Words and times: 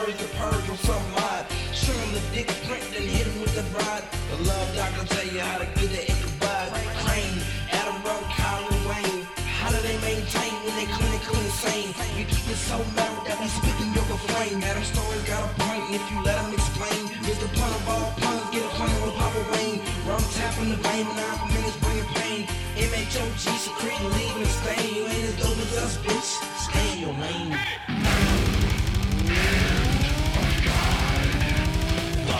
urge 0.00 0.16
to 0.18 0.28
purge 0.36 0.64
from 0.64 0.76
some 0.78 1.06
mod. 1.12 1.44
Show 1.72 1.92
him 1.92 2.10
the 2.14 2.22
dick 2.34 2.48
print, 2.66 2.84
then 2.92 3.06
hit 3.06 3.26
him 3.26 3.40
with 3.40 3.54
the 3.54 3.64
rod. 3.76 4.02
The 4.30 4.38
love 4.44 4.68
doctor 4.76 5.04
tell 5.14 5.26
you 5.26 5.40
how 5.40 5.58
to 5.58 5.66
get 5.78 5.90
it 5.92 6.08
in 6.08 6.16
Ichabod. 6.16 6.68
Crane, 7.04 7.38
Adam 7.72 7.98
Rowe, 8.04 8.26
Colin 8.36 8.82
Wayne. 8.88 9.24
How 9.60 9.68
do 9.70 9.78
they 9.84 9.96
maintain 10.00 10.52
when 10.64 10.74
they 10.76 10.88
clinically 10.88 11.44
insane? 11.44 11.92
You 12.16 12.24
keep 12.24 12.46
it 12.48 12.56
so 12.56 12.78
mad 12.96 13.12
that 13.28 13.36
we 13.40 13.48
speak 13.48 13.76
in 13.80 13.92
your 13.92 14.06
refrain. 14.08 14.62
Adam 14.64 14.84
Story's 14.84 15.24
got 15.28 15.44
a 15.44 15.50
point 15.60 15.84
if 15.92 16.04
you 16.10 16.22
let 16.24 16.40
him 16.40 16.54
explain. 16.54 17.00
It's 17.28 17.38
the 17.38 17.48
pun 17.52 17.68
of 17.68 17.88
all 17.88 18.08
puns, 18.20 18.48
get 18.50 18.64
a 18.64 18.72
point 18.74 18.96
with 19.04 19.14
Papa 19.20 19.42
Wayne. 19.52 19.80
Rum 20.08 20.24
tapping 20.32 20.70
the 20.72 20.80
vein, 20.80 21.06
nine 21.12 21.40
minutes 21.52 21.76
bringing 21.84 22.08
pain. 22.16 22.40
MHOG 22.80 23.36
secreting, 23.36 24.10
leaving 24.16 24.42
a 24.42 24.52
stain. 24.64 24.94
You 24.96 25.04
ain't 25.04 25.28
as 25.28 25.36
dope 25.36 25.60
as 25.60 25.76
us, 25.76 25.96
bitch. 25.98 26.30
Stay 26.56 26.86
in 26.94 26.98
your 27.04 27.14
lane. 27.20 27.99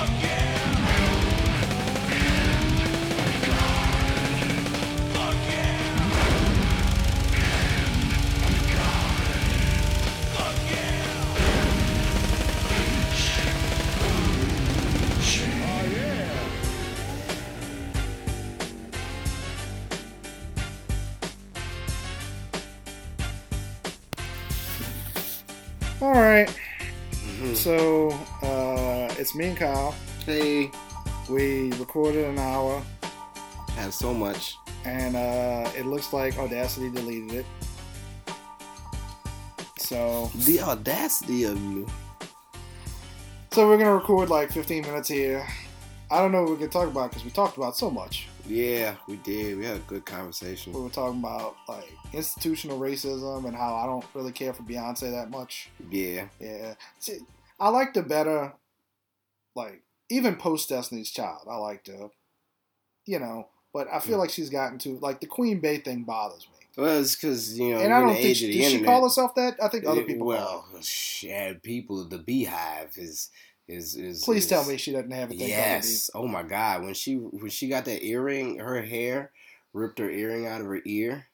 All 0.00 0.49
me 29.40 29.46
and 29.48 29.56
Kyle. 29.56 29.92
Hey, 30.26 30.70
We 31.30 31.72
recorded 31.78 32.26
an 32.26 32.38
hour, 32.38 32.82
had 33.70 33.90
so 33.94 34.12
much. 34.12 34.54
and 34.84 35.16
uh, 35.16 35.70
it 35.74 35.86
looks 35.86 36.12
like 36.12 36.36
Audacity 36.38 36.90
deleted 36.90 37.32
it. 37.32 37.46
So, 39.78 40.30
The 40.44 40.60
audacity 40.60 41.44
of 41.44 41.58
you. 41.58 41.86
so 43.50 43.66
we're 43.66 43.78
gonna 43.78 43.94
record 43.94 44.28
like 44.28 44.52
15 44.52 44.82
minutes 44.82 45.08
here. 45.08 45.46
I 46.10 46.18
don't 46.18 46.32
know 46.32 46.42
what 46.42 46.50
we 46.52 46.56
can 46.58 46.68
talk 46.68 46.88
about 46.88 47.08
because 47.10 47.24
we 47.24 47.30
talked 47.30 47.56
about 47.56 47.78
so 47.78 47.90
much. 47.90 48.28
Yeah, 48.46 48.96
we 49.08 49.16
did. 49.16 49.56
We 49.56 49.64
had 49.64 49.76
a 49.76 49.86
good 49.88 50.04
conversation. 50.04 50.74
We 50.74 50.82
were 50.82 50.90
talking 50.90 51.20
about 51.20 51.56
like 51.66 51.90
institutional 52.12 52.78
racism 52.78 53.46
and 53.46 53.56
how 53.56 53.74
I 53.76 53.86
don't 53.86 54.04
really 54.12 54.32
care 54.32 54.52
for 54.52 54.64
Beyonce 54.64 55.10
that 55.12 55.30
much. 55.30 55.70
Yeah. 55.90 56.26
Yeah, 56.38 56.74
See, 56.98 57.20
I 57.58 57.70
liked 57.70 57.96
her 57.96 58.02
better. 58.02 58.52
Like 59.54 59.82
even 60.08 60.36
post 60.36 60.68
Destiny's 60.68 61.10
Child, 61.10 61.46
I 61.50 61.56
liked 61.56 61.88
her. 61.88 62.10
You 63.06 63.18
know, 63.18 63.48
but 63.72 63.88
I 63.92 63.98
feel 64.00 64.16
Mm. 64.16 64.20
like 64.20 64.30
she's 64.30 64.50
gotten 64.50 64.78
to 64.80 64.98
like 64.98 65.20
the 65.20 65.26
Queen 65.26 65.60
Bey 65.60 65.78
thing 65.78 66.02
bothers 66.04 66.46
me. 66.52 66.58
Well, 66.76 67.00
it's 67.00 67.16
because, 67.16 67.58
you 67.58 67.74
know, 67.74 67.80
and 67.80 67.92
I 67.92 68.00
don't 68.00 68.14
think 68.14 68.36
she, 68.36 68.52
did 68.52 68.64
the 68.64 68.78
she 68.78 68.84
call 68.84 69.02
herself 69.02 69.34
that. 69.34 69.56
I 69.60 69.68
think 69.68 69.86
other 69.86 70.02
people. 70.04 70.28
call 70.32 70.64
well, 70.72 70.82
shit, 70.82 71.62
people, 71.62 72.04
the 72.04 72.18
beehive 72.18 72.96
is. 72.96 73.30
Is, 73.68 73.94
is. 73.94 74.24
Please 74.24 74.44
is- 74.44 74.48
tell 74.48 74.64
me 74.64 74.76
she 74.76 74.90
doesn't 74.90 75.12
have 75.12 75.30
a 75.30 75.34
thing. 75.34 75.48
Yes. 75.48 76.10
Oh 76.12 76.26
my 76.26 76.42
God. 76.42 76.82
When 76.82 76.92
she 76.94 77.14
when 77.14 77.50
she 77.50 77.68
got 77.68 77.84
that 77.84 78.04
earring, 78.04 78.58
her 78.58 78.82
hair 78.82 79.30
ripped 79.72 80.00
her 80.00 80.10
earring 80.10 80.44
out 80.48 80.60
of 80.60 80.66
her 80.66 80.80
ear, 80.84 81.26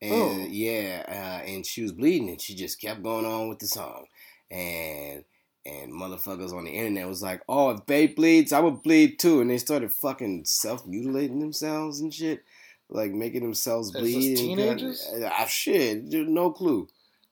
and 0.00 0.12
Oh. 0.12 0.46
yeah, 0.48 1.04
uh, 1.08 1.44
and 1.44 1.66
she 1.66 1.82
was 1.82 1.90
bleeding, 1.90 2.28
and 2.28 2.40
she 2.40 2.54
just 2.54 2.80
kept 2.80 3.02
going 3.02 3.26
on 3.26 3.48
with 3.48 3.58
the 3.58 3.66
song, 3.66 4.06
and 4.52 5.24
and 5.66 5.92
motherfuckers 5.92 6.52
on 6.52 6.64
the 6.64 6.70
internet 6.70 7.08
was 7.08 7.22
like, 7.22 7.42
"Oh, 7.48 7.70
if 7.70 7.86
Babe 7.86 8.14
bleeds, 8.16 8.52
I 8.52 8.60
would 8.60 8.82
bleed 8.82 9.18
too," 9.18 9.40
and 9.40 9.50
they 9.50 9.58
started 9.58 9.92
fucking 9.92 10.44
self 10.44 10.86
mutilating 10.86 11.40
themselves 11.40 12.00
and 12.00 12.12
shit, 12.12 12.42
like 12.88 13.12
making 13.12 13.42
themselves 13.42 13.90
bleed. 13.90 14.36
teenagers? 14.36 15.06
Ah, 15.24 15.46
shit, 15.46 16.08
dude, 16.08 16.28
no 16.28 16.50
clue. 16.50 16.88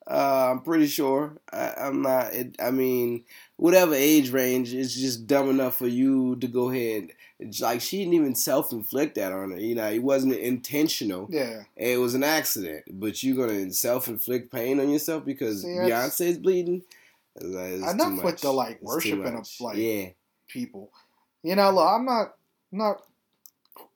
Uh, 0.09 0.49
I'm 0.51 0.61
pretty 0.61 0.87
sure. 0.87 1.37
I, 1.53 1.73
I'm 1.77 2.01
not. 2.01 2.33
It, 2.33 2.55
I 2.59 2.71
mean, 2.71 3.25
whatever 3.57 3.93
age 3.93 4.31
range, 4.31 4.73
it's 4.73 4.95
just 4.95 5.27
dumb 5.27 5.49
enough 5.49 5.75
for 5.77 5.87
you 5.87 6.35
to 6.37 6.47
go 6.47 6.69
ahead. 6.69 7.09
It's 7.39 7.61
like 7.61 7.79
she 7.79 7.99
didn't 7.99 8.15
even 8.15 8.33
self 8.35 8.71
inflict 8.71 9.15
that 9.15 9.31
on 9.31 9.51
her. 9.51 9.59
You 9.59 9.75
know, 9.75 9.87
it 9.89 10.01
wasn't 10.01 10.33
intentional. 10.35 11.27
Yeah, 11.29 11.63
It 11.75 11.99
was 11.99 12.15
an 12.15 12.23
accident. 12.23 12.85
But 12.91 13.21
you're 13.21 13.37
gonna 13.47 13.71
self 13.71 14.07
inflict 14.07 14.51
pain 14.51 14.79
on 14.79 14.89
yourself 14.89 15.25
because 15.25 15.61
See, 15.61 15.67
Beyonce's 15.67 16.37
bleeding. 16.39 16.81
Like, 17.35 17.71
it's 17.71 17.83
too 17.83 17.89
enough 17.89 18.23
with 18.23 18.41
the 18.41 18.51
like 18.51 18.75
It's 18.75 18.83
worshiping 18.83 19.35
of 19.35 19.47
like 19.59 19.77
yeah, 19.77 20.09
people. 20.47 20.91
You 21.43 21.55
know, 21.55 21.71
look, 21.71 21.87
I'm 21.87 22.05
not 22.05 22.35
not 22.71 23.01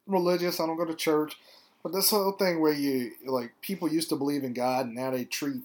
religious. 0.08 0.60
I 0.60 0.66
don't 0.66 0.78
go 0.78 0.86
to 0.86 0.96
church, 0.96 1.38
but 1.82 1.92
this 1.94 2.10
whole 2.10 2.32
thing 2.34 2.62
where 2.62 2.74
you 2.74 3.12
like 3.26 3.54
people 3.62 3.92
used 3.92 4.10
to 4.10 4.16
believe 4.16 4.44
in 4.44 4.54
God 4.54 4.88
and 4.88 4.96
now 4.96 5.12
they 5.12 5.26
treat 5.26 5.62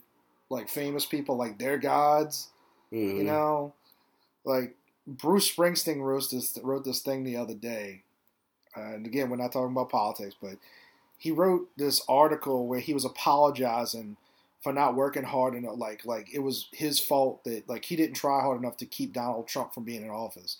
like 0.50 0.68
famous 0.68 1.04
people 1.06 1.36
like 1.36 1.58
they're 1.58 1.78
gods. 1.78 2.48
Mhm. 2.92 3.18
You 3.18 3.24
know, 3.24 3.74
like 4.44 4.76
Bruce 5.06 5.54
Springsteen 5.54 6.00
wrote 6.00 6.30
this 6.30 6.58
wrote 6.62 6.84
this 6.84 7.00
thing 7.00 7.24
the 7.24 7.36
other 7.36 7.54
day, 7.54 8.02
uh, 8.76 8.94
and 8.94 9.06
again, 9.06 9.30
we're 9.30 9.36
not 9.36 9.52
talking 9.52 9.72
about 9.72 9.90
politics, 9.90 10.34
but 10.40 10.56
he 11.18 11.30
wrote 11.30 11.68
this 11.76 12.02
article 12.08 12.66
where 12.66 12.80
he 12.80 12.94
was 12.94 13.04
apologizing 13.04 14.16
for 14.60 14.72
not 14.72 14.94
working 14.94 15.22
hard 15.22 15.54
enough. 15.54 15.76
Like, 15.76 16.04
like 16.04 16.32
it 16.32 16.40
was 16.40 16.68
his 16.72 16.98
fault 16.98 17.44
that 17.44 17.68
like 17.68 17.84
he 17.84 17.96
didn't 17.96 18.16
try 18.16 18.40
hard 18.40 18.60
enough 18.60 18.76
to 18.78 18.86
keep 18.86 19.12
Donald 19.12 19.48
Trump 19.48 19.74
from 19.74 19.84
being 19.84 20.02
in 20.02 20.10
office. 20.10 20.58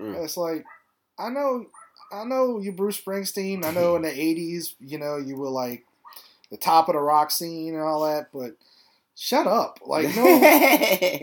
Mm. 0.00 0.22
It's 0.24 0.36
like 0.36 0.64
I 1.18 1.30
know, 1.30 1.66
I 2.12 2.24
know 2.24 2.58
you, 2.58 2.72
Bruce 2.72 3.00
Springsteen. 3.00 3.64
I 3.64 3.70
know 3.70 3.96
in 3.96 4.02
the 4.02 4.10
'80s, 4.10 4.74
you 4.80 4.98
know, 4.98 5.16
you 5.16 5.36
were 5.36 5.48
like 5.48 5.84
the 6.50 6.56
top 6.56 6.88
of 6.88 6.94
the 6.94 7.00
rock 7.00 7.30
scene 7.30 7.74
and 7.74 7.82
all 7.82 8.04
that, 8.04 8.28
but 8.32 8.56
shut 9.14 9.46
up. 9.46 9.80
Like, 9.84 10.14
no. 10.14 10.24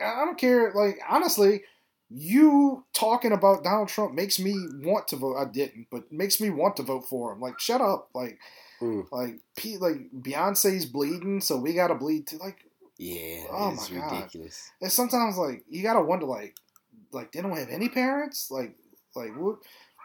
I 0.00 0.24
don't 0.24 0.38
care. 0.38 0.72
Like 0.74 0.98
honestly, 1.08 1.62
you 2.08 2.84
talking 2.92 3.32
about 3.32 3.64
Donald 3.64 3.88
Trump 3.88 4.14
makes 4.14 4.38
me 4.38 4.54
want 4.82 5.08
to 5.08 5.16
vote. 5.16 5.36
I 5.36 5.44
didn't, 5.44 5.86
but 5.90 6.10
makes 6.10 6.40
me 6.40 6.50
want 6.50 6.76
to 6.76 6.82
vote 6.82 7.06
for 7.08 7.32
him. 7.32 7.40
Like 7.40 7.60
shut 7.60 7.80
up. 7.80 8.08
Like 8.14 8.38
Mm. 8.80 9.06
like 9.12 9.40
P, 9.56 9.76
like 9.76 10.10
Beyonce's 10.20 10.86
bleeding, 10.86 11.40
so 11.40 11.56
we 11.58 11.74
gotta 11.74 11.94
bleed 11.94 12.26
too. 12.26 12.38
Like 12.38 12.64
yeah, 12.98 13.44
Oh 13.50 13.70
it's 13.74 13.90
my 13.90 13.98
God. 13.98 14.12
ridiculous. 14.12 14.70
and 14.80 14.90
sometimes 14.92 15.36
like 15.36 15.64
you 15.68 15.82
gotta 15.82 16.00
wonder 16.00 16.26
like 16.26 16.54
like 17.12 17.32
they 17.32 17.42
don't 17.42 17.56
have 17.56 17.68
any 17.70 17.88
parents. 17.88 18.50
Like 18.50 18.74
like 19.14 19.36
what. 19.36 19.58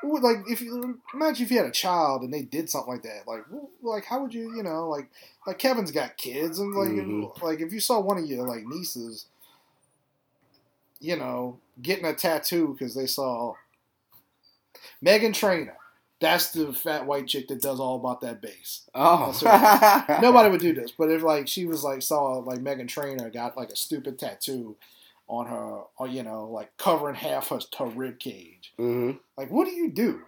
what 0.03 0.21
Like 0.23 0.43
if 0.49 0.61
you 0.61 0.99
imagine 1.13 1.45
if 1.45 1.51
you 1.51 1.57
had 1.57 1.65
a 1.67 1.71
child 1.71 2.21
and 2.23 2.33
they 2.33 2.41
did 2.41 2.69
something 2.69 2.93
like 2.93 3.03
that, 3.03 3.25
like 3.27 3.43
wh- 3.49 3.83
like 3.83 4.05
how 4.05 4.21
would 4.21 4.33
you 4.33 4.55
you 4.55 4.61
know 4.63 4.89
like 4.89 5.09
like 5.47 5.57
Kevin's 5.57 5.91
got 5.91 6.17
kids 6.17 6.59
and 6.59 6.73
like 6.75 6.89
Mhm. 6.89 7.41
like 7.41 7.61
if 7.61 7.71
you 7.71 7.79
saw 7.79 7.99
one 8.01 8.17
of 8.17 8.25
your 8.25 8.45
like 8.47 8.65
nieces 8.65 9.27
you 10.99 11.15
know, 11.17 11.59
getting 11.81 12.05
a 12.05 12.13
tattoo 12.13 12.69
because 12.77 12.95
they 12.95 13.05
saw 13.05 13.53
Meghan 15.03 15.33
Trainor. 15.33 15.77
That's 16.21 16.51
the 16.51 16.71
fat 16.73 17.05
white 17.05 17.27
chick 17.27 17.47
that 17.49 17.61
does 17.61 17.79
all 17.79 17.97
about 17.97 18.21
that 18.21 18.41
bass. 18.41 18.89
Oh, 18.95 19.37
Nobody 20.21 20.49
would 20.49 20.61
do 20.61 20.73
this, 20.73 20.91
but 20.91 21.11
if 21.11 21.23
like 21.23 21.47
she 21.47 21.65
was 21.65 21.83
like 21.83 22.01
saw 22.01 22.37
like 22.39 22.59
Meghan 22.59 22.87
Trainor 22.87 23.29
got 23.29 23.57
like 23.57 23.69
a 23.69 23.75
stupid 23.75 24.17
tattoo 24.17 24.77
on 25.27 25.47
her, 25.47 25.81
or 25.97 26.07
you 26.07 26.23
know, 26.23 26.45
like 26.45 26.75
covering 26.77 27.15
half 27.15 27.49
her, 27.49 27.59
her 27.77 27.85
rib 27.85 28.19
cage. 28.19 28.73
hmm 28.77 29.11
Like, 29.37 29.49
what 29.51 29.65
do 29.65 29.71
you 29.71 29.91
do? 29.91 30.21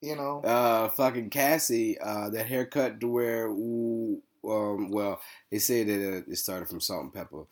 You 0.00 0.16
know, 0.16 0.40
uh, 0.40 0.88
fucking 0.88 1.30
Cassie, 1.30 1.96
uh, 2.00 2.28
that 2.30 2.46
haircut 2.46 2.98
to 3.00 3.08
where, 3.08 3.46
ooh, 3.46 4.20
um, 4.44 4.90
well, 4.90 5.20
they 5.50 5.60
say 5.60 5.84
that 5.84 6.12
uh, 6.26 6.30
it 6.30 6.36
started 6.38 6.68
from 6.68 6.80
Salt-N-Pepa, 6.80 7.46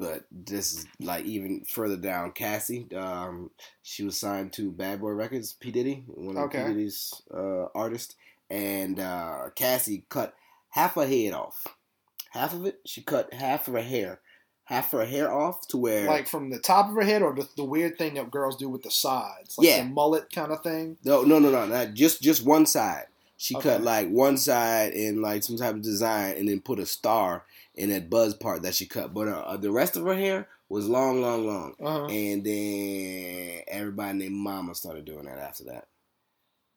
but 0.00 0.24
this 0.32 0.72
is 0.72 0.86
like 0.98 1.24
even 1.26 1.64
further 1.64 1.96
down. 1.96 2.32
Cassie, 2.32 2.86
um, 2.96 3.50
she 3.82 4.02
was 4.02 4.18
signed 4.18 4.52
to 4.54 4.70
Bad 4.72 5.00
Boy 5.00 5.10
Records, 5.10 5.52
P 5.52 5.70
Diddy, 5.70 6.02
one 6.06 6.36
of 6.36 6.44
Okay. 6.44 6.62
P 6.66 6.68
Diddy's 6.72 7.22
uh, 7.32 7.66
artists, 7.74 8.16
and 8.48 8.98
uh, 8.98 9.50
Cassie 9.54 10.04
cut 10.08 10.34
half 10.70 10.94
her 10.94 11.06
head 11.06 11.32
off, 11.34 11.66
half 12.30 12.54
of 12.54 12.66
it. 12.66 12.80
She 12.86 13.02
cut 13.02 13.32
half 13.34 13.68
of 13.68 13.74
her 13.74 13.82
hair, 13.82 14.20
half 14.64 14.92
of 14.94 15.00
her 15.00 15.06
hair 15.06 15.32
off 15.32 15.66
to 15.68 15.76
where, 15.76 16.06
like 16.06 16.26
from 16.26 16.50
the 16.50 16.58
top 16.58 16.88
of 16.88 16.94
her 16.94 17.02
head, 17.02 17.22
or 17.22 17.34
the, 17.34 17.46
the 17.56 17.64
weird 17.64 17.98
thing 17.98 18.14
that 18.14 18.30
girls 18.30 18.56
do 18.56 18.68
with 18.68 18.82
the 18.82 18.90
sides, 18.90 19.58
like 19.58 19.68
Yeah. 19.68 19.82
the 19.82 19.90
mullet 19.90 20.32
kind 20.32 20.50
of 20.52 20.62
thing. 20.62 20.96
No, 21.04 21.22
no, 21.22 21.38
no, 21.38 21.50
no, 21.50 21.66
not 21.66 21.94
just 21.94 22.22
just 22.22 22.44
one 22.44 22.66
side. 22.66 23.06
She 23.40 23.56
Okay. 23.56 23.70
cut 23.70 23.82
like 23.82 24.10
one 24.10 24.36
side 24.36 24.92
in 24.92 25.22
like 25.22 25.42
some 25.42 25.56
type 25.56 25.74
of 25.74 25.80
design, 25.80 26.36
and 26.36 26.46
then 26.46 26.60
put 26.60 26.78
a 26.78 26.84
star 26.84 27.46
in 27.74 27.88
that 27.88 28.10
buzz 28.10 28.34
part 28.34 28.60
that 28.62 28.74
she 28.74 28.84
cut. 28.84 29.14
But 29.14 29.28
uh, 29.28 29.56
the 29.56 29.72
rest 29.72 29.96
of 29.96 30.04
her 30.04 30.14
hair 30.14 30.46
was 30.68 30.86
long, 30.86 31.22
long, 31.22 31.46
long. 31.46 31.74
Uh-huh. 31.80 32.06
And 32.08 32.44
then 32.44 33.62
everybody 33.66 34.18
named 34.18 34.36
Mama 34.36 34.74
started 34.74 35.06
doing 35.06 35.24
that 35.24 35.38
after 35.38 35.64
that. 35.64 35.88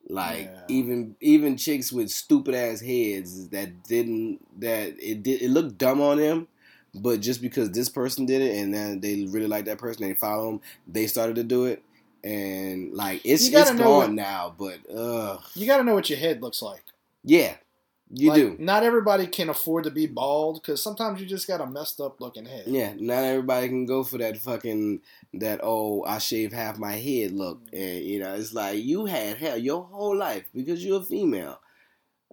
Like 0.08 0.46
Yeah. 0.54 0.62
even 0.70 1.18
even 1.20 1.58
chicks 1.58 1.92
with 1.92 2.10
stupid 2.10 2.56
ass 2.56 2.80
heads 2.80 3.50
that 3.50 3.84
didn't 3.84 4.40
that 4.62 4.94
it 5.02 5.22
did 5.22 5.42
it 5.42 5.50
looked 5.50 5.78
dumb 5.78 6.00
on 6.00 6.16
them, 6.16 6.48
but 6.96 7.20
just 7.20 7.42
because 7.42 7.72
this 7.72 7.90
person 7.90 8.26
did 8.26 8.42
it 8.42 8.56
and 8.56 8.74
then 8.74 9.02
they 9.02 9.26
really 9.26 9.48
like 9.48 9.66
that 9.66 9.80
person, 9.80 10.08
they 10.08 10.14
follow 10.14 10.50
them, 10.50 10.62
they 10.88 11.08
started 11.08 11.36
to 11.36 11.44
do 11.44 11.66
it, 11.66 11.84
and 12.24 12.94
like 12.94 13.22
it's 13.24 13.50
know 13.50 13.84
gone 13.84 13.98
what- 13.98 14.12
now. 14.12 14.56
But 14.58 14.80
uh, 14.90 15.38
You 15.56 15.66
got 15.68 15.78
to 15.78 15.84
know 15.84 15.94
what 15.94 16.10
your 16.10 16.20
head 16.20 16.42
looks 16.42 16.62
like. 16.62 16.84
yeah, 17.24 17.56
You 18.10 18.30
Like, 18.30 18.40
do. 18.40 18.56
Not 18.60 18.84
everybody 18.84 19.28
can 19.28 19.50
afford 19.50 19.84
to 19.86 19.92
be 19.92 20.06
bald 20.08 20.62
because 20.62 20.82
sometimes 20.82 21.20
you 21.20 21.26
just 21.26 21.48
got 21.48 21.62
a 21.62 21.66
messed 21.66 22.00
up 22.00 22.22
looking 22.22 22.46
head. 22.46 22.64
Yeah, 22.68 22.94
not 22.98 23.24
everybody 23.24 23.68
can 23.68 23.86
go 23.86 24.04
for 24.04 24.18
that 24.20 24.38
fucking 24.38 25.02
that 25.36 25.60
oh 25.64 26.04
I 26.06 26.20
shave 26.20 26.54
half 26.54 26.78
my 26.78 26.94
head 26.94 27.32
look, 27.32 27.62
and 27.74 28.04
you 28.04 28.20
know 28.20 28.34
it's 28.36 28.54
like 28.54 28.84
you 28.84 29.06
had 29.06 29.38
hair 29.38 29.58
your 29.58 29.84
whole 29.84 30.16
life 30.16 30.46
because 30.54 30.84
you're 30.86 31.02
a 31.02 31.04
female. 31.04 31.60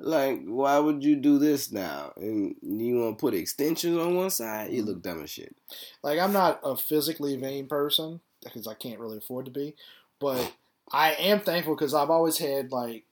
Like, 0.03 0.41
why 0.47 0.79
would 0.79 1.05
you 1.05 1.17
do 1.17 1.39
this 1.39 1.71
now? 1.71 2.13
And 2.17 2.55
you 2.63 2.99
want 3.01 3.19
to 3.19 3.21
put 3.21 3.35
extensions 3.35 3.99
on 3.99 4.15
one 4.17 4.31
side? 4.31 4.73
You 4.73 4.83
look 4.83 5.03
dumb 5.03 5.23
as 5.23 5.29
shit. 5.31 5.55
Like 6.03 6.19
I'm 6.19 6.33
not 6.33 6.59
a 6.65 6.75
physically 6.77 7.37
vain 7.37 7.67
person 7.67 8.21
because 8.45 8.67
I 8.67 8.75
can't 8.75 9.01
really 9.01 9.19
afford 9.19 9.45
to 9.47 9.51
be, 9.51 9.75
but 10.19 10.53
I 10.93 11.13
am 11.15 11.41
thankful 11.41 11.75
because 11.75 11.95
I've 11.95 12.11
always 12.11 12.39
had 12.39 12.73
like 12.73 13.05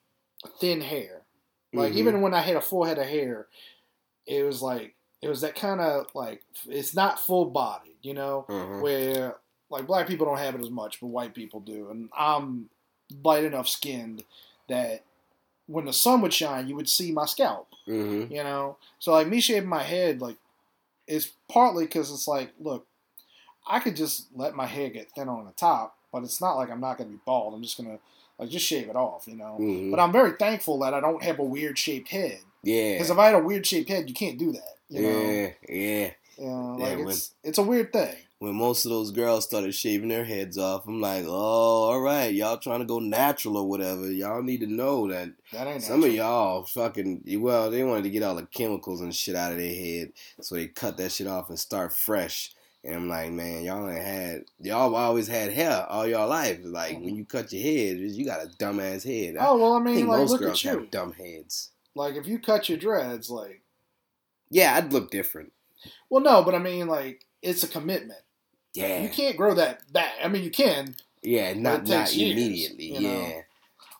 thin 0.61 0.81
hair. 0.81 1.23
Like 1.73 1.93
Mhm. 1.93 1.97
even 1.97 2.21
when 2.23 2.35
I 2.35 2.41
had 2.41 2.57
a 2.57 2.61
full 2.61 2.85
head 2.85 2.99
of 2.99 3.07
hair, 3.07 3.49
it 4.27 4.43
was 4.45 4.63
like 4.63 4.95
it 5.21 5.29
was 5.29 5.41
that 5.41 5.55
kind 5.57 5.81
of 5.81 6.07
like 6.15 6.43
it's 6.67 6.95
not 6.95 7.19
full 7.21 7.47
bodied, 7.47 7.97
you 8.03 8.15
know, 8.15 8.47
Uh-huh. 8.49 8.81
where 8.81 9.37
like 9.71 9.87
black 9.87 10.07
people 10.07 10.25
don't 10.27 10.39
have 10.39 10.55
it 10.55 10.61
as 10.63 10.71
much, 10.71 11.01
but 11.01 11.09
white 11.09 11.35
people 11.35 11.61
do, 11.61 11.91
and 11.91 12.09
I'm 12.17 12.71
light 13.23 13.45
enough 13.45 13.69
skinned 13.69 14.25
that 14.69 15.03
when 15.67 15.85
the 15.87 15.93
sun 15.93 16.21
would 16.23 16.33
shine, 16.33 16.69
you 16.69 16.75
would 16.77 16.89
see 16.89 17.13
my 17.13 17.27
scalp 17.27 17.69
Mhm. 17.87 18.31
you 18.31 18.43
know 18.43 18.77
so 18.99 19.13
like 19.13 19.27
me 19.29 19.41
shaving 19.41 19.69
my 19.69 19.83
head 19.83 20.21
like 20.21 20.37
it's 21.07 21.33
partly 21.49 21.85
because 21.85 22.11
it's 22.13 22.29
like 22.29 22.53
look 22.59 22.87
i 23.69 23.79
could 23.81 23.97
just 23.97 24.27
let 24.35 24.55
my 24.55 24.67
hair 24.67 24.89
get 24.91 25.11
thin 25.13 25.29
on 25.29 25.45
the 25.45 25.53
top 25.53 25.97
but 26.13 26.23
it's 26.25 26.41
not 26.41 26.55
like 26.57 26.71
i'm 26.71 26.81
not 26.81 26.97
going 26.99 27.09
to 27.11 27.17
be 27.17 27.21
bald 27.25 27.55
i'm 27.55 27.63
just 27.63 27.77
going 27.77 27.89
to 27.91 27.99
like 28.39 28.49
just 28.49 28.65
shave 28.67 28.89
it 28.89 28.97
off 28.97 29.27
you 29.27 29.37
know 29.37 29.57
Mhm. 29.61 29.91
but 29.91 30.01
i'm 30.01 30.13
very 30.13 30.33
thankful 30.39 30.79
that 30.81 30.95
i 30.95 31.01
don't 31.01 31.23
have 31.23 31.39
a 31.39 31.45
weird 31.45 31.79
shaped 31.79 32.09
head 32.09 32.39
Yeah. 32.63 32.95
because 32.95 33.11
if 33.11 33.19
i 33.19 33.27
had 33.27 33.35
a 33.35 33.41
weird 33.45 33.67
shaped 33.67 33.89
head 33.89 34.09
you 34.09 34.15
can't 34.15 34.39
do 34.39 34.53
that 34.53 34.75
you 34.89 35.03
know, 35.03 35.09
yeah, 35.21 35.51
yeah. 35.69 36.11
you 36.39 36.45
know 36.47 36.77
Yeah, 36.79 36.85
like 36.87 36.99
when- 36.99 37.09
it's 37.09 37.33
it's 37.45 37.59
a 37.59 37.63
weird 37.63 37.93
thing 37.93 38.15
When 38.41 38.55
most 38.55 38.85
of 38.87 38.91
those 38.93 39.11
girls 39.11 39.45
started 39.45 39.75
shaving 39.75 40.11
their 40.11 40.25
heads 40.25 40.57
off, 40.57 40.87
I'm 40.87 41.01
like, 41.01 41.25
oh, 41.27 41.91
all 41.91 42.01
right, 42.01 42.33
y'all 42.33 42.57
trying 42.57 42.79
to 42.79 42.85
go 42.87 43.01
natural 43.01 43.57
or 43.57 43.69
whatever. 43.69 44.09
Y'all 44.09 44.45
need 44.45 44.61
to 44.61 44.69
know 44.69 45.09
that 45.09 45.31
that 45.53 45.67
ain't 45.67 45.83
Some 45.83 46.05
of 46.05 46.13
y'all 46.15 46.63
fucking 46.63 47.25
well, 47.41 47.69
they 47.69 47.83
wanted 47.83 48.05
to 48.05 48.11
get 48.11 48.23
all 48.23 48.37
the 48.37 48.47
chemicals 48.47 49.01
and 49.01 49.13
shit 49.13 49.35
out 49.35 49.51
of 49.51 49.59
their 49.59 49.75
head, 49.75 50.13
so 50.41 50.55
they 50.55 50.69
cut 50.69 50.97
that 50.99 51.11
shit 51.11 51.27
off 51.27 51.49
and 51.51 51.59
start 51.59 51.93
fresh. 51.93 52.53
And 52.89 52.97
I'm 52.97 53.09
like, 53.11 53.31
man, 53.33 53.65
y'all 53.65 53.91
ain't 53.91 54.03
had 54.05 54.45
y'all 54.61 54.97
always 54.97 55.29
had 55.29 55.53
hair 55.53 55.87
all 55.91 56.07
y'all 56.09 56.29
life. 56.29 56.61
Like 56.65 56.99
when 56.99 57.17
you 57.17 57.27
cut 57.27 57.53
your 57.53 57.63
head, 57.63 57.99
you 57.99 58.25
got 58.25 58.43
a 58.45 58.49
dumbass 58.49 59.05
head. 59.05 59.37
I- 59.37 59.45
oh 59.47 59.59
well 59.59 59.75
i 59.75 59.81
I 59.87 59.93
mean 59.93 59.95
think 59.95 60.09
like 60.09 60.17
most 60.17 60.29
look 60.29 60.47
girls 60.47 60.65
at 60.65 60.65
you 60.65 60.71
have 60.71 60.91
dumb 60.91 61.13
heads. 61.13 61.73
like 61.95 62.15
if 62.17 62.27
you 62.27 62.39
cut 62.39 62.69
your 62.69 62.79
dreads 62.79 63.31
like 63.31 63.63
Yeah, 64.51 64.75
I'd 64.77 64.93
look 64.93 65.11
different. 65.11 65.53
well 66.11 66.23
no 66.23 66.43
but 66.43 66.55
i 66.55 66.59
mean 66.59 66.87
like 66.89 67.25
it's 67.43 67.63
a 67.63 67.69
commitment 67.69 68.21
Yeah, 68.75 69.03
you 69.03 69.09
can't 69.11 69.37
grow 69.37 69.55
that 69.55 69.93
back 69.93 70.15
i 70.25 70.29
mean 70.29 70.45
you 70.45 70.51
can 70.51 70.95
yeah, 71.23 71.53
not 71.55 71.87
not 71.87 72.15
years, 72.15 72.33
immediately. 72.33 72.87
you 72.87 73.01
know? 73.01 73.35
yeah, 73.35 73.43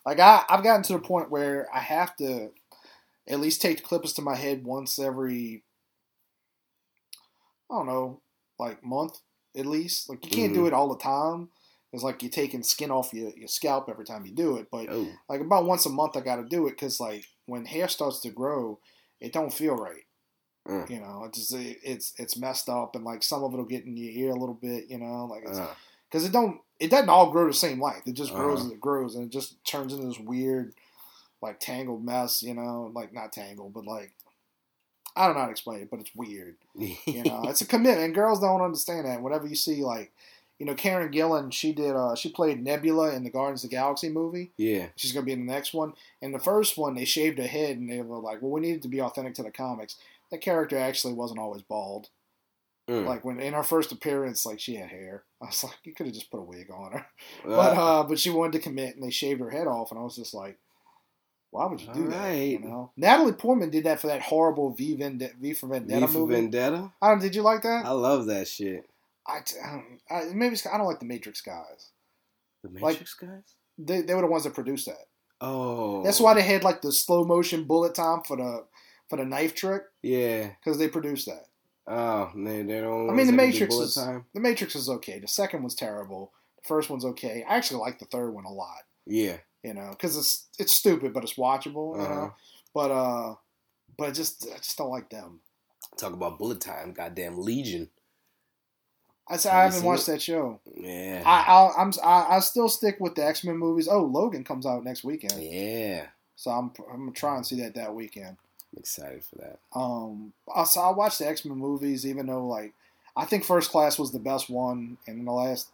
Like 0.05 0.19
I, 0.19 0.43
I've 0.49 0.63
gotten 0.63 0.83
to 0.83 0.93
the 0.93 0.99
point 0.99 1.31
where 1.31 1.67
I 1.73 1.79
have 1.79 2.15
to 2.17 2.51
at 3.27 3.39
least 3.39 3.61
take 3.61 3.77
the 3.77 3.83
clippers 3.83 4.13
to 4.13 4.21
my 4.21 4.35
head 4.35 4.65
once 4.65 4.99
every, 4.99 5.63
I 7.71 7.75
don't 7.75 7.87
know, 7.87 8.21
like 8.59 8.83
month 8.83 9.19
at 9.57 9.65
least. 9.65 10.09
Like 10.09 10.23
you 10.25 10.31
can't 10.31 10.53
do 10.53 10.63
Mhm. 10.63 10.67
it 10.67 10.73
all 10.73 10.89
the 10.89 10.97
time. 11.01 11.49
It's 11.91 12.03
like 12.03 12.21
you're 12.21 12.29
taking 12.29 12.61
skin 12.61 12.91
off 12.91 13.13
your, 13.13 13.31
your 13.35 13.47
scalp 13.47 13.89
every 13.89 14.05
time 14.05 14.25
you 14.25 14.31
do 14.31 14.57
it. 14.57 14.67
But 14.71 14.87
oh, 14.91 15.07
like 15.27 15.41
about 15.41 15.65
once 15.65 15.85
a 15.87 15.89
month, 15.89 16.15
I 16.15 16.21
got 16.21 16.35
to 16.35 16.43
do 16.43 16.67
it 16.67 16.71
because 16.71 16.99
like 16.99 17.25
when 17.47 17.65
hair 17.65 17.87
starts 17.87 18.19
to 18.21 18.29
grow, 18.29 18.79
it 19.19 19.33
don't 19.33 19.51
feel 19.53 19.75
right. 19.75 20.03
Mm. 20.67 20.87
You 20.89 20.99
know, 20.99 21.23
it's 21.25 21.39
just, 21.39 21.53
it, 21.55 21.77
it's 21.83 22.13
it's 22.17 22.37
messed 22.37 22.69
up, 22.69 22.95
and 22.95 23.03
like 23.03 23.23
some 23.23 23.43
of 23.43 23.53
it'll 23.53 23.65
get 23.65 23.85
in 23.85 23.97
your 23.97 24.11
ear 24.27 24.31
a 24.31 24.39
little 24.39 24.53
bit. 24.53 24.85
You 24.89 24.99
know, 24.99 25.25
like 25.25 25.43
it's 25.47 25.57
uh, 25.57 25.73
because 26.11 26.25
it 26.25 26.31
don't 26.31 26.61
it 26.79 26.91
doesn't 26.91 27.09
all 27.09 27.31
grow 27.31 27.47
the 27.47 27.53
same 27.53 27.81
length. 27.81 28.07
It 28.07 28.13
just 28.13 28.33
grows 28.33 28.59
Uh-huh. 28.59 28.67
as 28.67 28.73
it 28.73 28.81
grows, 28.81 29.15
and 29.15 29.25
it 29.25 29.31
just 29.31 29.63
turns 29.65 29.91
into 29.93 30.05
this 30.05 30.19
weird, 30.19 30.75
like 31.41 31.59
tangled 31.59 32.05
mess. 32.05 32.43
You 32.43 32.53
know, 32.53 32.91
like 32.93 33.13
not 33.13 33.31
tangled, 33.33 33.73
but 33.73 33.85
like 33.87 34.13
I 35.15 35.25
don't 35.25 35.35
know 35.35 35.41
how 35.41 35.45
to 35.47 35.51
explain 35.51 35.81
it, 35.81 35.89
but 35.91 35.99
it's 35.99 36.15
weird. 36.15 36.55
You 36.75 37.23
know, 37.23 37.43
it's 37.45 37.61
a 37.61 37.65
commitment. 37.67 38.05
And 38.05 38.15
girls 38.15 38.39
don't 38.39 38.61
understand 38.61 39.05
that. 39.07 39.21
Whatever 39.21 39.47
you 39.47 39.55
see, 39.55 39.83
like 39.83 40.11
you 40.59 40.65
know, 40.65 40.75
Karen 40.75 41.11
Gillan, 41.11 41.51
she 41.53 41.71
did 41.73 41.95
uh 41.95 42.15
she 42.15 42.29
played 42.29 42.63
Nebula 42.63 43.13
in 43.13 43.23
the 43.23 43.29
Guardians 43.29 43.63
of 43.63 43.69
the 43.69 43.75
Galaxy 43.75 44.09
movie. 44.09 44.51
yeah, 44.57 44.87
She's 44.95 45.11
gonna 45.11 45.25
be 45.25 45.31
in 45.33 45.45
the 45.45 45.51
next 45.53 45.73
one. 45.73 45.93
In 46.21 46.31
the 46.31 46.39
first 46.39 46.77
one, 46.77 46.95
they 46.95 47.05
shaved 47.05 47.37
her 47.39 47.47
head, 47.47 47.77
and 47.77 47.89
they 47.89 48.01
were 48.01 48.19
like, 48.19 48.41
"Well, 48.41 48.51
we 48.51 48.61
needed 48.61 48.81
to 48.83 48.87
be 48.89 49.01
authentic 49.01 49.33
to 49.35 49.43
the 49.43 49.51
comics." 49.51 49.95
That 50.31 50.41
character 50.41 50.77
actually 50.77 51.13
wasn't 51.13 51.39
always 51.39 51.61
bald. 51.63 52.09
Mm. 52.89 53.05
Like 53.05 53.23
when 53.23 53.39
in 53.39 53.53
her 53.53 53.63
first 53.63 53.91
appearance, 53.91 54.45
like 54.45 54.59
she 54.59 54.75
had 54.75 54.89
hair. 54.89 55.23
I 55.41 55.45
was 55.45 55.63
like, 55.63 55.77
you 55.83 55.93
could 55.93 56.07
have 56.07 56.15
just 56.15 56.29
put 56.31 56.39
a 56.39 56.43
wig 56.43 56.69
on 56.71 56.91
her. 56.91 57.05
Uh, 57.45 57.55
But 57.55 57.77
uh, 57.77 58.03
but 58.03 58.19
she 58.19 58.29
wanted 58.29 58.53
to 58.53 58.59
commit, 58.59 58.95
and 58.95 59.03
they 59.03 59.11
shaved 59.11 59.39
her 59.41 59.49
head 59.51 59.67
off, 59.67 59.91
and 59.91 59.99
I 59.99 60.03
was 60.03 60.15
just 60.15 60.33
like, 60.33 60.57
why 61.51 61.65
would 61.65 61.81
you 61.81 61.91
do 61.93 62.07
that? 62.09 62.31
You 62.35 62.59
know, 62.59 62.91
Natalie 62.97 63.31
Portman 63.33 63.69
did 63.69 63.85
that 63.85 63.99
for 63.99 64.07
that 64.07 64.21
horrible 64.21 64.71
V, 64.73 64.95
Vende- 64.97 65.35
v 65.39 65.53
for 65.53 65.67
Vendetta 65.67 66.07
V 66.07 66.13
for 66.13 66.19
movie. 66.19 66.35
Vendetta. 66.35 66.91
I 67.01 67.09
don't, 67.09 67.21
did 67.21 67.35
you 67.35 67.41
like 67.41 67.63
that? 67.63 67.85
I 67.85 67.91
love 67.91 68.27
that 68.27 68.47
shit. 68.47 68.89
I, 69.27 69.39
I, 69.63 69.71
don't, 69.71 69.99
I 70.09 70.33
maybe 70.33 70.53
it's, 70.53 70.65
I 70.67 70.77
don't 70.77 70.87
like 70.87 70.99
the 70.99 71.05
Matrix 71.05 71.41
guys. 71.41 71.89
The 72.63 72.69
Like- 72.69 72.93
Matrix 72.93 73.13
guys. 73.13 73.55
They, 73.77 74.01
they 74.01 74.13
were 74.13 74.21
the 74.21 74.27
ones 74.27 74.43
that 74.43 74.53
produced 74.53 74.87
that. 74.87 75.05
Oh, 75.41 76.03
That's 76.03 76.19
why 76.19 76.33
they 76.33 76.41
had 76.41 76.63
like 76.65 76.81
the 76.81 76.91
slow 76.91 77.23
motion 77.23 77.63
bullet 77.63 77.95
time 77.95 78.21
for 78.27 78.35
the 78.35 78.65
for 79.09 79.15
the 79.17 79.23
knife 79.25 79.55
trick 79.55 79.83
Yeah. 80.03 80.49
because 80.59 80.77
they 80.77 80.89
produced 80.89 81.27
that. 81.27 81.45
Oh, 81.87 82.29
man, 82.35 82.67
they 82.67 82.81
don't. 82.81 83.09
I 83.09 83.13
mean, 83.13 83.25
the 83.25 83.31
Matrix 83.33 83.73
is 83.75 83.95
the 83.95 84.21
Matrix 84.35 84.75
is 84.75 84.89
okay. 84.89 85.17
The 85.19 85.27
second 85.29 85.61
one's 85.63 85.75
terrible. 85.75 86.33
The 86.61 86.67
first 86.67 86.89
one's 86.89 87.05
okay. 87.05 87.43
I 87.49 87.55
actually 87.55 87.79
like 87.79 87.97
the 87.99 88.05
third 88.05 88.31
one 88.31 88.43
a 88.45 88.51
lot. 88.51 88.81
Yeah. 89.07 89.37
You 89.63 89.73
know, 89.73 89.89
because 89.91 90.15
it's 90.17 90.47
it's 90.57 90.73
stupid, 90.73 91.13
but 91.13 91.23
it's 91.23 91.33
watchable. 91.35 91.95
You 91.97 92.01
Uh-huh. 92.03 92.15
know, 92.15 92.33
but 92.73 92.91
uh, 92.91 93.35
but 93.97 94.09
I 94.09 94.11
just 94.11 94.47
I 94.53 94.57
just 94.57 94.77
don't 94.77 94.89
like 94.91 95.09
them. 95.09 95.41
Talk 95.97 96.13
about 96.13 96.37
bullet 96.39 96.61
time. 96.61 96.93
Goddamn 96.93 97.41
Legion. 97.41 97.89
I, 99.27 99.33
s- 99.35 99.43
Have 99.43 99.53
I 99.53 99.63
haven't 99.65 99.83
watched 99.83 100.07
it? 100.07 100.13
that 100.13 100.21
show. 100.21 100.59
Yeah. 100.75 101.21
I 101.25 101.43
I'll, 101.47 101.73
I'm 101.77 101.91
I, 102.03 102.37
I 102.37 102.39
still 102.39 102.69
stick 102.69 102.97
with 102.99 103.15
the 103.15 103.25
X 103.25 103.43
Men 103.43 103.57
movies. 103.57 103.87
Oh, 103.89 104.03
Logan 104.03 104.43
comes 104.43 104.65
out 104.65 104.83
next 104.83 105.03
weekend, 105.03 105.41
yeah. 105.43 106.07
so 106.35 106.51
I'm 106.51 106.71
I'm 106.91 106.99
gonna 107.01 107.11
try 107.11 107.35
and 107.35 107.45
see 107.45 107.59
that 107.61 107.75
that 107.75 107.93
weekend. 107.93 108.37
I'm 108.73 108.79
excited 108.79 109.23
for 109.23 109.35
that. 109.37 109.59
Um, 109.75 110.33
I- 110.55 110.63
so 110.63 110.81
I 110.81 110.91
watch 110.91 111.17
the 111.17 111.27
X 111.27 111.43
Men 111.45 111.57
movies, 111.57 112.05
even 112.07 112.27
though 112.27 112.47
like 112.47 112.73
I 113.15 113.25
think 113.25 113.43
First 113.43 113.71
Class 113.71 113.99
was 113.99 114.11
the 114.11 114.19
best 114.19 114.49
one, 114.49 114.97
and 115.05 115.27
the 115.27 115.31
last 115.31 115.67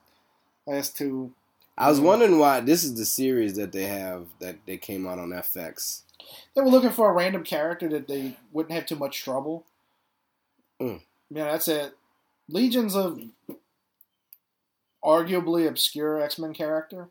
last 0.65 0.97
two. 0.97 1.31
I 1.77 1.89
was 1.89 1.99
wondering 1.99 2.39
why 2.39 2.61
this 2.61 2.83
is 2.83 2.95
the 2.95 3.05
series 3.05 3.55
that 3.57 3.71
they 3.71 3.83
have 3.85 4.27
that 4.39 4.57
they 4.65 4.77
came 4.77 5.05
out 5.07 5.19
on 5.19 5.29
FX. 5.31 6.03
They 6.55 6.61
were 6.61 6.69
looking 6.69 6.91
for 6.91 7.09
a 7.09 7.13
random 7.13 7.43
character 7.43 7.89
that 7.89 8.07
they 8.07 8.37
wouldn't 8.53 8.73
have 8.73 8.85
too 8.85 8.95
much 8.95 9.23
trouble. 9.23 9.65
Mm. 10.81 11.01
Yeah, 11.29 11.45
that's 11.51 11.67
it. 11.67 11.93
Legion's 12.47 12.95
of 12.95 13.19
arguably 15.03 15.67
obscure 15.67 16.21
X 16.21 16.39
Men 16.39 16.53
character, 16.53 17.09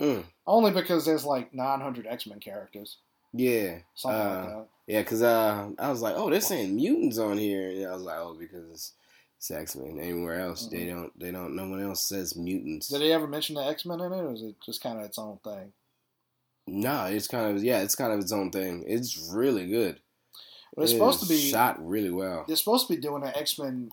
Mm. 0.00 0.24
only 0.46 0.70
because 0.72 1.04
there's 1.04 1.24
like 1.24 1.52
900 1.54 2.06
X 2.06 2.26
Men 2.26 2.40
characters, 2.40 2.98
Yeah. 3.32 3.78
something 3.94 4.20
Uh, 4.20 4.24
like 4.34 4.48
that. 4.48 4.66
Yeah, 4.86 5.00
because 5.02 5.22
uh, 5.22 5.70
I 5.78 5.90
was 5.90 6.02
like, 6.02 6.14
oh, 6.16 6.30
they're 6.30 6.40
saying 6.40 6.74
mutants 6.74 7.18
on 7.18 7.38
here. 7.38 7.70
And 7.70 7.86
I 7.86 7.92
was 7.94 8.02
like, 8.02 8.18
oh, 8.18 8.34
because 8.34 8.92
it's, 9.40 9.50
it's 9.50 9.58
X 9.58 9.76
Men. 9.76 9.98
Anywhere 9.98 10.40
else, 10.40 10.68
they 10.68 10.80
mm-hmm. 10.80 10.96
don't. 10.96 11.18
They 11.18 11.30
don't. 11.30 11.56
No 11.56 11.68
one 11.68 11.82
else 11.82 12.06
says 12.06 12.36
mutants. 12.36 12.88
Did 12.88 13.00
they 13.00 13.12
ever 13.12 13.26
mention 13.26 13.54
the 13.54 13.64
X 13.64 13.86
Men 13.86 14.00
in 14.00 14.12
it, 14.12 14.20
or 14.20 14.32
is 14.32 14.42
it 14.42 14.56
just 14.64 14.82
kind 14.82 14.98
of 14.98 15.04
its 15.06 15.18
own 15.18 15.38
thing? 15.42 15.72
No, 16.66 17.06
it's 17.06 17.26
kind 17.26 17.56
of 17.56 17.64
yeah, 17.64 17.80
it's 17.80 17.94
kind 17.94 18.12
of 18.12 18.20
its 18.20 18.32
own 18.32 18.50
thing. 18.50 18.84
It's 18.86 19.30
really 19.32 19.66
good. 19.66 19.98
It's 20.76 20.92
It 20.92 20.94
supposed 20.94 21.20
to 21.22 21.28
be 21.28 21.38
shot 21.38 21.84
really 21.84 22.10
well. 22.10 22.44
They're 22.46 22.56
supposed 22.56 22.86
to 22.86 22.94
be 22.94 23.00
doing 23.00 23.24
an 23.24 23.32
X 23.34 23.58
Men 23.58 23.90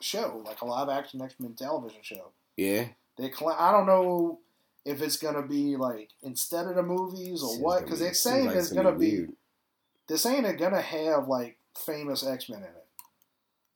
show, 0.00 0.42
like 0.46 0.60
a 0.62 0.64
live 0.64 0.88
action 0.88 1.20
X 1.20 1.34
Men 1.38 1.54
television 1.54 2.00
show. 2.02 2.30
Yeah, 2.56 2.86
They, 3.18 3.30
cl- 3.30 3.56
I 3.58 3.70
don't 3.70 3.86
know 3.86 4.38
if 4.86 5.02
it's 5.02 5.18
gonna 5.18 5.46
be 5.46 5.76
like 5.76 6.10
instead 6.22 6.66
of 6.66 6.76
the 6.76 6.82
movies 6.82 7.42
or 7.42 7.50
Seems 7.50 7.62
what, 7.62 7.82
because 7.84 7.98
be- 7.98 8.04
they're 8.06 8.14
saying 8.14 8.46
like 8.46 8.56
it's 8.56 8.72
gonna 8.72 8.92
be 8.92 9.10
weird. 9.10 9.32
they're 10.08 10.16
saying 10.16 10.44
they're 10.44 10.56
gonna 10.56 10.80
have 10.80 11.28
like 11.28 11.58
famous 11.76 12.26
X 12.26 12.48
Men 12.48 12.60
in 12.60 12.64
it. 12.64 12.85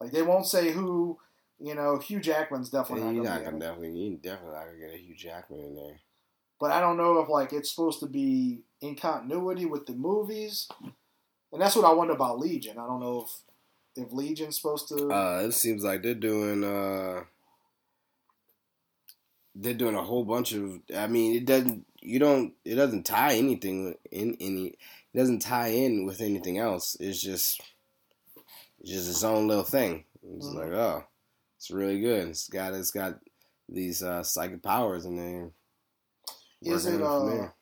Like 0.00 0.12
they 0.12 0.22
won't 0.22 0.46
say 0.46 0.70
who. 0.70 1.18
You 1.62 1.74
know, 1.74 1.98
Hugh 1.98 2.20
Jackman's 2.20 2.70
definitely 2.70 3.04
Yeah, 3.04 3.12
not 3.12 3.14
you're 3.14 3.24
not 3.24 3.38
be 3.38 3.44
gonna 3.44 3.56
in 3.56 3.60
definitely, 3.60 3.90
you 3.98 4.16
definitely 4.16 4.54
not 4.54 4.64
gonna 4.64 4.78
get 4.78 4.94
a 4.94 4.96
Hugh 4.96 5.14
Jackman 5.14 5.60
in 5.60 5.74
there. 5.74 6.00
But 6.58 6.70
I 6.72 6.80
don't 6.80 6.96
know 6.96 7.20
if 7.20 7.28
like 7.28 7.52
it's 7.52 7.68
supposed 7.70 8.00
to 8.00 8.06
be 8.06 8.62
in 8.80 8.94
continuity 8.96 9.66
with 9.66 9.84
the 9.84 9.92
movies, 9.92 10.68
and 11.52 11.60
that's 11.60 11.76
what 11.76 11.84
I 11.84 11.92
wonder 11.92 12.14
about 12.14 12.38
Legion. 12.38 12.78
I 12.78 12.86
don't 12.86 13.00
know 13.00 13.26
if 13.26 14.06
if 14.06 14.12
Legion's 14.12 14.56
supposed 14.56 14.88
to. 14.88 15.08
Uh, 15.10 15.42
it 15.44 15.52
seems 15.52 15.84
like 15.84 16.02
they're 16.02 16.14
doing 16.14 16.64
uh, 16.64 17.24
they're 19.54 19.74
doing 19.74 19.94
a 19.96 20.02
whole 20.02 20.24
bunch 20.24 20.52
of. 20.52 20.80
I 20.96 21.06
mean, 21.06 21.36
it 21.36 21.44
doesn't. 21.44 21.86
You 22.00 22.18
don't. 22.18 22.54
It 22.64 22.76
doesn't 22.76 23.04
tie 23.04 23.34
anything 23.34 23.96
in 24.10 24.36
any. 24.40 24.66
it 25.12 25.18
doesn't 25.18 25.40
tie 25.40 25.68
in 25.68 26.06
with 26.06 26.20
anything 26.20 26.58
else. 26.58 26.96
It's 27.00 27.20
just 27.20 27.60
it's 28.80 28.90
just 28.90 29.08
its 29.10 29.24
own 29.24 29.46
little 29.48 29.64
thing. 29.64 30.04
It's 30.22 30.46
Mhm. 30.46 30.54
like 30.54 30.72
oh, 30.72 31.04
it's 31.56 31.70
really 31.70 32.00
good. 32.00 32.28
It's 32.28 32.48
got 32.48 32.74
it's 32.74 32.90
got 32.90 33.18
these 33.68 34.02
uh, 34.02 34.22
psychic 34.22 34.62
powers 34.62 35.04
and 35.04 35.18
then 35.18 35.52
Is 36.62 36.86
it 36.86 37.00
uh, 37.00 37.24
there. 37.26 37.54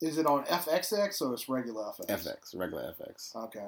is 0.00 0.18
it 0.18 0.26
on 0.26 0.44
FXX 0.46 1.22
or 1.22 1.32
it's 1.34 1.48
regular 1.48 1.84
FX? 1.84 2.06
FX 2.24 2.56
regular 2.56 2.94
FX? 2.98 3.34
Okay. 3.36 3.66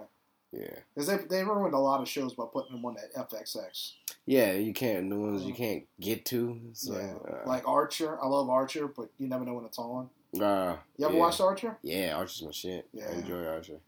Yeah, 0.53 0.81
Because 0.93 1.07
they 1.07 1.17
they 1.19 1.45
ruined 1.45 1.75
a 1.75 1.79
lot 1.79 2.01
of 2.01 2.09
shows 2.09 2.35
by 2.35 2.45
putting 2.53 2.73
them 2.73 2.85
on 2.85 2.95
that 2.97 3.15
FXX. 3.15 3.93
yeah. 4.27 4.53
You 4.53 4.73
can't 4.73 5.09
the 5.09 5.17
ones 5.17 5.45
you 5.45 5.55
Mm. 5.55 5.57
can't 5.57 5.85
get 6.01 6.25
to. 6.27 6.61
It's 6.71 6.89
yeah. 6.89 6.95
like, 6.95 7.33
uh, 7.33 7.47
like 7.49 7.69
Archer. 7.69 8.21
I 8.21 8.27
love 8.27 8.49
Archer, 8.51 8.89
but 8.89 9.11
you 9.19 9.29
never 9.29 9.45
know 9.45 9.55
when 9.55 9.65
it's 9.65 9.79
on. 9.79 10.11
uh, 10.41 10.77
You 10.97 11.07
ever 11.07 11.15
yeah. 11.15 11.21
watched 11.21 11.41
Archer? 11.41 11.79
Yeah, 11.83 12.17
Archer's 12.17 12.43
my 12.43 12.51
shit. 12.51 12.89
Yeah. 12.93 13.11
I 13.11 13.13
enjoy 13.13 13.47
Archer. 13.47 13.81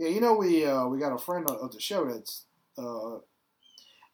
Yeah, 0.00 0.08
you 0.08 0.20
know 0.22 0.32
we 0.32 0.64
uh, 0.64 0.86
we 0.86 0.98
got 0.98 1.12
a 1.12 1.18
friend 1.18 1.46
of 1.50 1.58
of 1.58 1.72
the 1.72 1.80
show 1.80 2.06
that's 2.10 2.44
uh, 2.78 3.16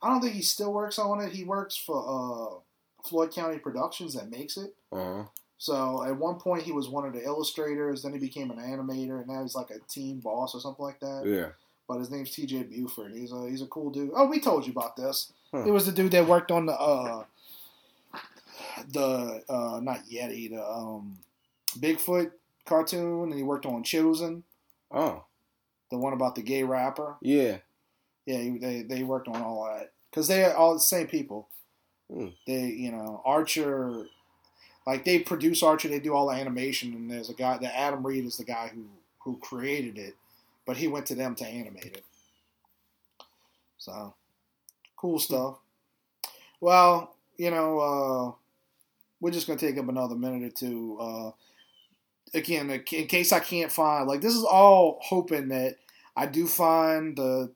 I 0.02 0.10
don't 0.10 0.20
think 0.20 0.34
he 0.34 0.42
still 0.42 0.72
works 0.72 0.98
on 0.98 1.20
it. 1.20 1.32
He 1.32 1.44
works 1.44 1.76
for 1.76 1.96
uh, 1.96 3.08
Floyd 3.08 3.32
County 3.32 3.58
Productions 3.58 4.14
that 4.14 4.28
makes 4.28 4.56
it. 4.56 4.74
Uh 4.90 4.96
huh. 4.96 5.24
So 5.58 6.04
at 6.04 6.16
one 6.16 6.40
point 6.40 6.64
he 6.64 6.72
was 6.72 6.88
one 6.88 7.06
of 7.06 7.12
the 7.14 7.22
illustrators, 7.22 8.02
then 8.02 8.12
he 8.12 8.18
became 8.18 8.50
an 8.50 8.58
animator, 8.58 9.20
and 9.20 9.28
now 9.28 9.42
he's 9.42 9.54
like 9.54 9.70
a 9.70 9.78
team 9.88 10.18
boss 10.18 10.56
or 10.56 10.60
something 10.60 10.84
like 10.84 10.98
that. 10.98 11.22
Yeah. 11.24 11.50
But 11.88 11.98
his 12.00 12.10
name's 12.10 12.32
T.J. 12.32 12.64
Buford. 12.64 13.14
He's 13.14 13.30
a 13.30 13.48
he's 13.48 13.62
a 13.62 13.66
cool 13.66 13.90
dude. 13.90 14.10
Oh, 14.12 14.26
we 14.26 14.40
told 14.40 14.66
you 14.66 14.72
about 14.72 14.96
this. 14.96 15.32
Huh. 15.52 15.62
He 15.62 15.70
was 15.70 15.86
the 15.86 15.92
dude 15.92 16.10
that 16.10 16.26
worked 16.26 16.50
on 16.50 16.66
the 16.66 16.72
uh 16.72 17.22
the 18.92 19.44
uh 19.48 19.78
not 19.80 20.00
Yeti 20.12 20.50
the 20.50 20.68
um 20.68 21.16
Bigfoot 21.78 22.32
cartoon, 22.64 23.30
and 23.30 23.34
he 23.34 23.44
worked 23.44 23.66
on 23.66 23.84
Chozen, 23.84 24.42
Oh, 24.90 25.24
the 25.90 25.98
one 25.98 26.12
about 26.12 26.34
the 26.34 26.42
gay 26.42 26.62
rapper. 26.62 27.16
yeah. 27.20 27.58
Yeah, 28.26 28.58
they 28.60 28.82
they 28.82 29.04
worked 29.04 29.28
on 29.28 29.40
all 29.40 29.66
that 29.66 29.92
because 30.10 30.26
they're 30.26 30.56
all 30.56 30.74
the 30.74 30.80
same 30.80 31.06
people. 31.06 31.46
Hmm. 32.12 32.30
They 32.44 32.66
you 32.66 32.90
know 32.90 33.22
Archer, 33.24 34.06
like 34.84 35.04
they 35.04 35.20
produce 35.20 35.62
Archer. 35.62 35.86
They 35.86 36.00
do 36.00 36.12
all 36.12 36.26
the 36.26 36.34
animation, 36.34 36.92
and 36.92 37.08
there's 37.08 37.30
a 37.30 37.34
guy. 37.34 37.56
The 37.58 37.72
Adam 37.72 38.04
Reed 38.04 38.24
is 38.24 38.36
the 38.36 38.44
guy 38.44 38.72
who 38.74 38.86
who 39.20 39.38
created 39.38 39.96
it, 39.96 40.16
but 40.66 40.76
he 40.76 40.88
went 40.88 41.06
to 41.06 41.14
them 41.14 41.36
to 41.36 41.46
animate 41.46 41.84
it. 41.84 42.04
So 43.78 44.14
cool 44.96 45.20
stuff. 45.20 45.58
Well, 46.60 47.14
you 47.36 47.52
know, 47.52 47.78
uh, 47.78 48.32
we're 49.20 49.30
just 49.30 49.46
gonna 49.46 49.58
take 49.58 49.78
up 49.78 49.88
another 49.88 50.16
minute 50.16 50.42
or 50.42 50.56
two. 50.56 50.98
Uh, 51.00 51.30
again, 52.34 52.70
in 52.70 53.06
case 53.06 53.32
I 53.32 53.40
can't 53.40 53.70
find, 53.72 54.06
like, 54.08 54.20
this 54.20 54.34
is 54.34 54.44
all 54.44 54.98
hoping 55.02 55.48
that 55.48 55.76
I 56.16 56.26
do 56.26 56.46
find 56.46 57.16
the 57.16 57.52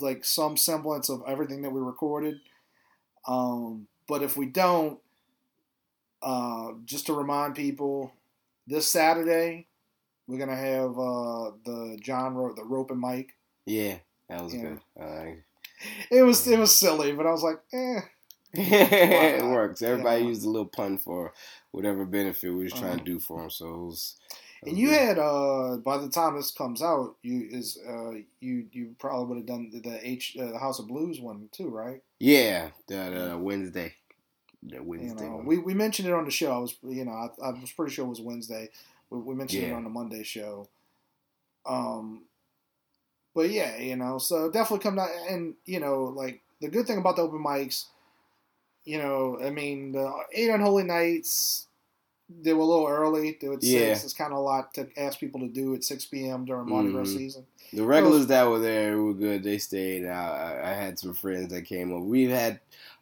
like 0.00 0.24
some 0.24 0.56
semblance 0.56 1.08
of 1.08 1.22
everything 1.26 1.62
that 1.62 1.70
we 1.70 1.80
recorded. 1.80 2.36
Um, 3.26 3.88
but 4.06 4.22
if 4.22 4.36
we 4.36 4.46
don't, 4.46 4.98
uh, 6.22 6.72
just 6.84 7.06
to 7.06 7.12
remind 7.14 7.54
people, 7.56 8.12
this 8.66 8.86
Saturday 8.86 9.66
we're 10.28 10.38
gonna 10.38 10.54
have 10.56 10.90
uh, 10.98 11.50
the 11.64 11.98
John 12.00 12.34
Ro- 12.34 12.54
the 12.54 12.64
rope 12.64 12.90
and 12.92 13.00
Mike. 13.00 13.34
Yeah, 13.66 13.96
that 14.28 14.42
was 14.42 14.54
Yeah. 14.54 14.60
good. 14.62 14.80
Uh, 15.00 15.32
It 16.12 16.22
was 16.22 16.46
it 16.46 16.58
was 16.60 16.76
silly, 16.78 17.12
but 17.12 17.26
I 17.26 17.32
was 17.32 17.42
like, 17.42 17.58
eh. 17.72 18.00
it 18.60 19.44
works. 19.44 19.82
Everybody 19.82 20.22
Yeah. 20.22 20.28
used 20.28 20.44
a 20.44 20.48
little 20.50 20.66
pun 20.66 20.98
for 20.98 21.32
whatever 21.70 22.04
benefit 22.04 22.50
we 22.52 22.64
was 22.64 22.72
trying 22.72 22.84
Uh-huh. 22.84 22.98
to 22.98 23.04
do 23.04 23.18
for 23.18 23.40
them. 23.40 23.50
So 23.50 23.84
was. 23.86 24.16
And 24.64 24.78
you 24.78 24.88
good. 24.90 25.00
had 25.00 25.18
uh 25.18 25.78
by 25.78 25.98
the 25.98 26.08
time 26.08 26.36
this 26.36 26.52
comes 26.52 26.82
out, 26.82 27.16
you 27.22 27.48
is 27.50 27.78
uh 27.88 28.12
you 28.40 28.66
you 28.72 28.94
probably 28.98 29.26
would 29.26 29.36
have 29.38 29.46
done 29.46 29.70
the, 29.82 30.06
H 30.08 30.36
uh, 30.40 30.52
the 30.52 30.58
House 30.58 30.78
of 30.78 30.86
Blues 30.86 31.20
one 31.20 31.48
too, 31.50 31.68
right? 31.68 32.02
yeah 32.20 32.68
that 32.88 33.12
uh, 33.12 33.36
Wednesday. 33.38 33.94
You 34.64 34.80
Wednesday 34.80 35.24
know, 35.28 35.36
one. 35.38 35.46
we, 35.46 35.58
we 35.58 35.74
mentioned 35.74 36.06
it 36.06 36.14
on 36.14 36.24
the 36.24 36.30
show. 36.30 36.52
I 36.54 36.58
was 36.58 36.76
you 36.84 37.04
know 37.04 37.10
I, 37.10 37.28
I 37.44 37.50
was 37.50 37.72
pretty 37.72 37.92
sure 37.92 38.04
it 38.04 38.08
was 38.10 38.20
Wednesday. 38.20 38.68
We, 39.10 39.18
we 39.18 39.34
mentioned 39.34 39.64
it 39.64 39.72
on 39.72 39.82
the 39.84 39.90
Monday 39.90 40.22
show. 40.22 40.68
Um, 41.66 42.22
but 43.34 43.50
yeah, 43.50 43.78
you 43.78 43.96
know, 43.96 44.18
so 44.18 44.50
definitely 44.50 44.82
come 44.84 44.96
down 44.96 45.08
and 45.28 45.54
you 45.64 45.80
know 45.80 46.04
like 46.04 46.40
the 46.60 46.68
good 46.68 46.86
thing 46.86 46.98
about 46.98 47.16
the 47.16 47.22
open 47.22 47.42
mics, 47.44 47.86
you 48.84 48.98
know, 48.98 49.38
I 49.42 49.50
mean 49.50 49.92
the 49.92 50.12
eight 50.32 50.50
unholy 50.50 50.84
nights. 50.84 51.66
They 52.28 52.54
were 52.54 52.62
a 52.62 52.64
little 52.66 52.86
early. 52.86 53.36
They 53.40 53.48
were 53.48 53.54
at 53.56 53.62
Yeah. 53.62 53.92
six. 53.94 54.04
It's 54.04 54.14
kind 54.14 54.32
of 54.32 54.38
a 54.38 54.42
lot 54.42 54.72
to 54.74 54.88
ask 54.96 55.18
people 55.20 55.40
to 55.40 55.48
do 55.48 55.74
at 55.74 55.84
six 55.84 56.06
p.m. 56.06 56.44
during 56.46 56.68
Mardi 56.68 56.90
Gras 56.90 57.04
Mhm. 57.08 57.16
season. 57.16 57.46
The 57.74 57.82
regulars 57.84 58.26
that 58.28 58.48
were 58.48 58.58
there 58.58 59.00
were 59.02 59.14
good. 59.14 59.42
They 59.42 59.58
stayed. 59.58 60.06
I, 60.06 60.60
I, 60.62 60.72
had 60.74 60.98
some 60.98 61.14
friends 61.14 61.48
that 61.52 61.62
came 61.62 61.90
over. 61.92 62.04
We've 62.04 62.30
had 62.30 62.60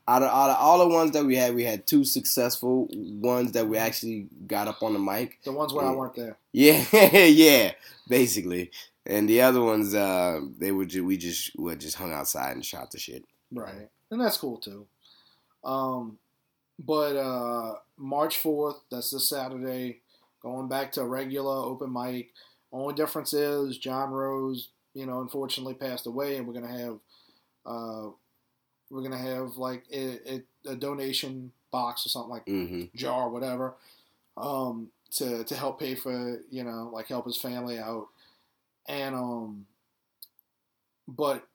out 0.08 0.22
of, 0.22 0.28
out 0.30 0.50
of 0.50 0.56
all 0.58 0.78
the 0.78 0.92
ones 0.94 1.10
that 1.12 1.24
we 1.24 1.36
had, 1.36 1.54
we 1.54 1.64
had 1.64 1.86
two 1.86 2.04
successful 2.04 2.88
ones 2.92 3.52
that 3.52 3.68
we 3.68 3.76
actually 3.78 4.28
got 4.46 4.68
up 4.68 4.82
on 4.82 4.92
the 4.92 4.98
mic. 4.98 5.38
The 5.44 5.52
ones 5.52 5.72
where 5.72 5.84
I 5.86 5.92
weren't 5.92 6.14
there. 6.16 6.36
Yeah, 6.52 6.84
yeah, 7.26 7.72
basically. 8.08 8.70
And 9.06 9.28
the 9.28 9.40
other 9.42 9.60
ones, 9.62 9.94
uh, 9.94 10.40
they 10.58 10.72
were 10.72 10.84
ju- 10.86 11.04
we 11.04 11.16
just 11.16 11.56
we 11.58 11.74
just 11.76 11.96
hung 11.96 12.12
outside 12.12 12.52
and 12.52 12.64
shot 12.64 12.90
the 12.90 12.98
shit. 12.98 13.24
Right. 13.52 13.88
And 14.10 14.20
that's 14.20 14.36
cool 14.38 14.58
too. 14.58 14.86
Um, 15.64 16.18
but 16.78 17.16
uh, 17.16 17.76
March 17.96 18.38
4th, 18.38 18.80
that's 18.90 19.10
this 19.10 19.28
Saturday, 19.28 20.00
going 20.42 20.68
back 20.68 20.92
to 20.92 21.02
a 21.02 21.08
regular 21.08 21.56
open 21.56 21.92
mic. 21.92 22.30
Only 22.72 22.94
difference 22.94 23.32
is 23.32 23.78
John 23.78 24.10
Rose, 24.10 24.70
you 24.94 25.06
know, 25.06 25.20
unfortunately 25.20 25.74
passed 25.74 26.06
away, 26.06 26.36
and 26.36 26.46
we're 26.46 26.54
gonna 26.54 26.78
have, 26.78 26.98
uh, 27.66 28.10
we're 28.90 29.02
gonna 29.02 29.18
have 29.18 29.56
like 29.56 29.84
a, 29.92 30.34
a, 30.34 30.42
a 30.72 30.76
donation 30.76 31.52
box 31.70 32.06
or 32.06 32.10
something 32.10 32.30
like 32.30 32.44
hmm 32.46 32.84
jar, 32.96 33.30
whatever, 33.30 33.74
um, 34.36 34.88
to 35.12 35.44
to 35.44 35.56
help 35.56 35.80
pay 35.80 35.94
for 35.94 36.40
you 36.50 36.64
know 36.64 36.90
like 36.92 37.08
help 37.08 37.26
his 37.26 37.38
family 37.38 37.78
out, 37.78 38.08
and 38.88 39.14
um, 39.14 39.66
but 41.08 41.46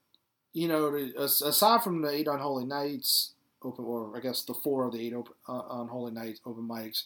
you 0.53 0.67
know 0.67 0.93
aside 1.17 1.83
from 1.83 2.01
the 2.01 2.09
eight 2.09 2.27
unholy 2.27 2.65
nights 2.65 3.34
open, 3.63 3.85
or 3.85 4.15
I 4.15 4.19
guess 4.19 4.43
the 4.43 4.53
four 4.53 4.85
of 4.85 4.93
the 4.93 5.05
eight 5.05 5.13
open, 5.13 5.33
uh, 5.47 5.61
unholy 5.71 6.11
nights 6.11 6.41
open 6.45 6.67
mics, 6.67 7.03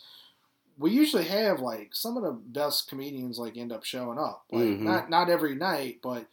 we 0.78 0.92
usually 0.92 1.26
have 1.26 1.60
like 1.60 1.90
some 1.94 2.18
of 2.18 2.24
the 2.24 2.32
best 2.32 2.90
comedians 2.90 3.38
like 3.40 3.58
end 3.58 3.72
up 3.72 3.84
showing 3.84 4.18
up, 4.18 4.46
like 4.52 4.66
Mhm. 4.68 4.84
not 4.84 5.10
not 5.10 5.30
every 5.30 5.56
night, 5.56 6.00
but 6.02 6.26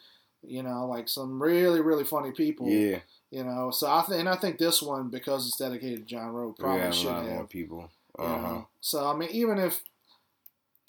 you 0.43 0.63
know 0.63 0.87
like 0.87 1.09
some 1.09 1.43
really 1.43 1.81
really 1.81 2.05
funny 2.05 2.33
people. 2.33 2.71
Yeah, 2.71 3.01
You 3.31 3.45
know, 3.45 3.71
so 3.73 3.89
I 3.91 4.03
think, 4.03 4.21
and 4.21 4.29
I 4.29 4.37
think 4.37 4.59
this 4.59 4.81
one 4.83 5.09
because 5.11 5.47
it's 5.49 5.57
dedicated 5.59 5.99
to 6.01 6.05
John 6.05 6.29
Rowe 6.29 6.49
we 6.49 6.55
probably 6.63 6.87
a 6.87 6.93
should 6.93 7.07
lot 7.09 7.25
have. 7.25 7.33
more 7.33 7.47
people. 7.47 7.91
you 8.19 8.25
Uh 8.25 8.29
huh. 8.29 8.49
know. 8.49 8.67
So 8.81 9.07
I 9.09 9.17
mean, 9.17 9.31
even 9.31 9.59
if, 9.59 9.83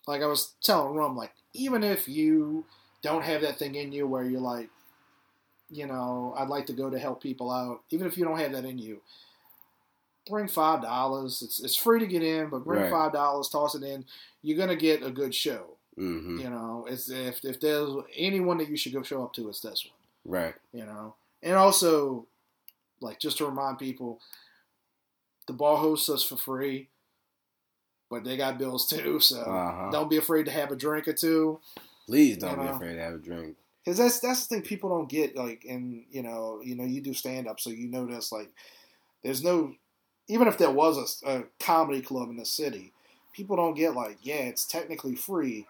like 0.07 0.21
I 0.21 0.27
was 0.27 0.53
telling 0.63 0.95
Rum, 0.95 1.15
like 1.17 1.33
even 1.53 1.83
if 1.83 2.07
you 2.07 2.65
don't 3.01 3.23
have 3.23 3.41
that 3.41 3.57
thing 3.59 3.75
in 3.75 3.91
you 3.91 4.07
where 4.07 4.23
you're 4.23 4.39
like, 4.41 4.69
you 5.69 5.85
know, 5.85 6.33
I'd 6.37 6.49
like 6.49 6.65
to 6.67 6.73
go 6.73 6.89
to 6.89 6.97
help 6.99 7.21
people 7.21 7.51
out. 7.51 7.81
Even 7.89 8.07
if 8.07 8.17
you 8.17 8.23
don't 8.25 8.39
have 8.39 8.51
that 8.53 8.65
in 8.65 8.77
you, 8.77 9.01
bring 10.29 10.47
five 10.47 10.81
dollars. 10.81 11.41
It's 11.41 11.59
it's 11.63 11.75
free 11.75 11.99
to 11.99 12.07
get 12.07 12.23
in, 12.23 12.49
but 12.49 12.63
bring 12.63 12.81
Right. 12.81 12.89
five 12.89 13.11
dollars, 13.13 13.49
toss 13.49 13.75
it 13.75 13.83
in. 13.83 14.05
You're 14.41 14.57
gonna 14.57 14.75
get 14.75 15.03
a 15.03 15.11
good 15.11 15.33
show. 15.35 15.77
hmm 15.95 16.37
You 16.39 16.49
know, 16.49 16.85
it's 16.89 17.09
if 17.09 17.43
if 17.43 17.59
there's 17.59 17.91
anyone 18.15 18.57
that 18.59 18.69
you 18.69 18.77
should 18.77 18.93
go 18.93 19.03
show 19.03 19.23
up 19.23 19.33
to, 19.33 19.49
it's 19.49 19.61
this 19.61 19.85
one 19.85 19.93
Right. 20.39 20.55
you 20.71 20.85
know. 20.85 21.15
And 21.43 21.55
also, 21.55 22.27
like 23.01 23.19
just 23.19 23.37
to 23.37 23.45
remind 23.45 23.77
people, 23.79 24.19
the 25.47 25.53
bar 25.53 25.77
hosts 25.77 26.09
us 26.09 26.23
for 26.23 26.35
free, 26.37 26.89
but 28.09 28.23
they 28.23 28.37
got 28.37 28.57
bills 28.57 28.87
too. 28.87 29.19
So 29.19 29.37
Uh-huh. 29.41 29.91
don't 29.91 30.09
be 30.09 30.17
afraid 30.17 30.45
to 30.45 30.51
have 30.51 30.71
a 30.71 30.75
drink 30.75 31.07
or 31.07 31.13
two, 31.13 31.59
Please 32.05 32.37
don't 32.37 32.57
You 32.61 32.69
be 32.69 32.75
afraid 32.75 32.95
to 32.95 33.01
have 33.01 33.13
a 33.15 33.17
drink. 33.17 33.57
Because 33.87 33.97
that's 33.99 34.19
that's 34.19 34.45
the 34.47 34.55
thing 34.55 34.63
people 34.63 34.89
don't 34.89 35.07
get. 35.09 35.37
Like, 35.37 35.65
and 35.69 36.03
you 36.11 36.21
know, 36.21 36.59
you 36.61 36.75
know, 36.75 36.83
you 36.83 36.99
do 36.99 37.13
stand 37.13 37.47
up, 37.47 37.59
so 37.61 37.69
you 37.69 37.87
know 37.87 38.05
this. 38.05 38.33
Like, 38.33 38.49
there's 39.23 39.41
no, 39.41 39.73
even 40.27 40.49
if 40.49 40.57
there 40.57 40.71
was 40.71 41.21
a, 41.25 41.31
a 41.39 41.43
comedy 41.61 42.01
club 42.01 42.29
in 42.29 42.35
the 42.35 42.45
city, 42.45 42.91
people 43.33 43.55
don't 43.55 43.75
get 43.75 43.95
like, 43.95 44.17
yeah, 44.21 44.35
it's 44.43 44.65
technically 44.65 45.15
free, 45.15 45.65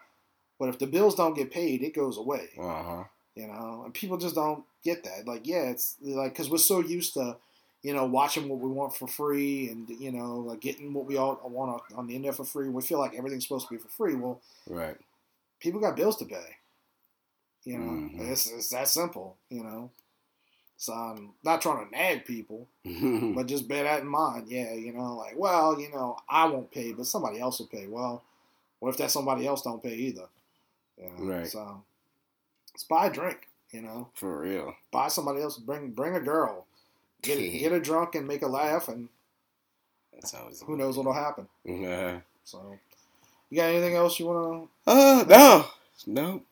but 0.58 0.68
if 0.68 0.80
the 0.80 0.88
bills 0.88 1.14
don't 1.14 1.36
get 1.36 1.52
paid, 1.52 1.82
it 1.84 1.94
goes 1.94 2.18
away. 2.18 2.48
Uh 2.58 2.82
huh. 2.82 3.04
you 3.36 3.46
know 3.46 3.82
and 3.84 3.94
people 3.94 4.16
just 4.18 4.34
don't 4.34 4.64
get 4.82 5.04
that 5.04 5.26
like 5.26 5.46
yeah 5.46 5.70
it's 5.70 5.96
like 6.02 6.32
because 6.32 6.50
we're 6.50 6.58
so 6.58 6.80
used 6.80 7.14
to 7.14 7.36
you 7.82 7.94
know 7.94 8.04
watching 8.04 8.48
what 8.48 8.58
we 8.58 8.68
want 8.68 8.92
for 8.96 9.06
free 9.06 9.68
and 9.70 9.88
you 9.90 10.10
know 10.10 10.38
like 10.38 10.60
getting 10.60 10.92
what 10.92 11.06
we 11.06 11.16
all 11.16 11.40
want 11.44 11.80
on 11.94 12.08
the 12.08 12.16
internet 12.16 12.34
for 12.36 12.44
free 12.44 12.68
we 12.68 12.82
feel 12.82 12.98
like 12.98 13.14
everything's 13.14 13.44
supposed 13.46 13.68
to 13.68 13.74
be 13.74 13.80
for 13.80 13.88
free 13.88 14.16
well 14.16 14.40
Right. 14.68 14.96
people 15.60 15.80
got 15.80 15.94
bills 15.96 16.16
to 16.16 16.24
pay 16.24 16.56
you 17.64 17.78
know 17.78 17.90
Mhm. 17.92 18.30
it's, 18.30 18.50
it's 18.50 18.68
that 18.70 18.88
simple 18.88 19.36
you 19.50 19.62
know 19.62 19.90
so 20.76 20.92
i'm 20.92 21.32
not 21.44 21.60
trying 21.60 21.84
to 21.84 21.90
nag 21.90 22.24
people 22.24 22.66
Mm-hmm. 22.86 23.34
but 23.36 23.46
just 23.46 23.68
bear 23.68 23.84
that 23.84 24.00
in 24.02 24.08
mind 24.08 24.48
yeah 24.48 24.72
you 24.74 24.92
know 24.92 25.16
like 25.16 25.34
well 25.36 25.80
you 25.80 25.90
know 25.90 26.16
i 26.28 26.44
won't 26.46 26.70
pay 26.70 26.92
but 26.92 27.06
somebody 27.06 27.38
else 27.40 27.58
will 27.58 27.66
pay 27.66 27.86
well 27.86 28.22
what 28.78 28.90
if 28.90 28.96
that 28.98 29.10
somebody 29.10 29.46
else 29.46 29.62
don't 29.62 29.82
pay 29.82 29.94
either 29.94 30.26
Yeah. 30.98 31.08
Right. 31.18 31.46
So 31.46 31.82
let's 32.74 32.84
buy 32.84 33.06
a 33.06 33.12
drink. 33.12 33.48
You 33.70 33.82
know, 33.82 34.08
For 34.14 34.40
real. 34.40 34.74
buy 34.90 35.08
somebody 35.08 35.42
else. 35.42 35.58
Bring 35.58 35.90
bring 35.90 36.14
a 36.16 36.20
girl. 36.20 36.64
Get 37.22 37.38
Yeah. 37.38 37.58
get 37.62 37.72
her 37.72 37.80
drunk 37.80 38.14
and 38.14 38.26
make 38.26 38.40
her 38.40 38.48
laugh, 38.48 38.88
and 38.88 39.08
That's 40.14 40.32
always. 40.34 40.62
who 40.62 40.76
knows 40.76 40.96
what'll 40.96 41.12
happen. 41.12 41.46
Uh, 41.68 42.20
So, 42.44 42.78
you 43.50 43.56
got 43.60 43.68
anything 43.68 43.94
else 43.94 44.18
you 44.18 44.26
want 44.26 44.70
to? 44.86 44.90
uh 44.90 45.24
no, 45.28 45.66
no. 46.06 46.42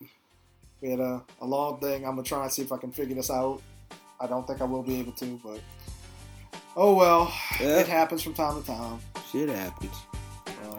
We 0.80 0.90
had 0.90 1.00
a, 1.00 1.22
a 1.40 1.46
long 1.46 1.80
thing. 1.80 2.04
I'm 2.04 2.12
gonna 2.12 2.22
try 2.22 2.42
and 2.42 2.52
see 2.52 2.62
if 2.62 2.72
I 2.72 2.76
can 2.76 2.90
figure 2.90 3.14
this 3.14 3.30
out. 3.30 3.62
I 4.20 4.26
don't 4.26 4.46
think 4.46 4.60
I 4.60 4.64
will 4.64 4.82
be 4.82 5.00
able 5.00 5.12
to, 5.12 5.40
but 5.44 5.60
oh 6.76 6.94
well. 6.94 7.32
Yeah. 7.60 7.80
It 7.80 7.88
happens 7.88 8.22
from 8.22 8.34
time 8.34 8.60
to 8.60 8.66
time. 8.66 9.00
Shit 9.30 9.48
happens. 9.48 9.96
Uh, 10.46 10.78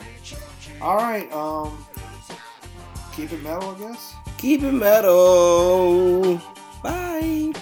all 0.81 0.97
right. 0.97 1.31
Um, 1.31 1.85
keep 3.15 3.31
it 3.31 3.41
metal, 3.43 3.75
I 3.75 3.79
guess. 3.79 4.13
Keep 4.37 4.63
it 4.63 4.71
metal. 4.71 6.41
Bye. 6.83 7.53